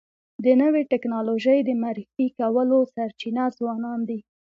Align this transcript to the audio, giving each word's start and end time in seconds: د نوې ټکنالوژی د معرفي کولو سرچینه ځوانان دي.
د 0.43 0.45
نوې 0.61 0.81
ټکنالوژی 0.91 1.59
د 1.63 1.69
معرفي 1.81 2.25
کولو 2.39 2.77
سرچینه 2.93 3.43
ځوانان 3.57 3.99
دي. 4.09 4.19